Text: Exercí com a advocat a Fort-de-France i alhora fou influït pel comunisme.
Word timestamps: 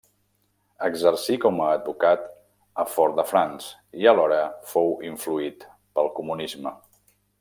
Exercí 0.85 1.35
com 1.43 1.59
a 1.65 1.67
advocat 1.73 2.25
a 2.83 2.85
Fort-de-France 2.93 3.99
i 4.05 4.09
alhora 4.13 4.41
fou 4.73 4.91
influït 5.11 5.69
pel 5.99 6.11
comunisme. 6.21 6.75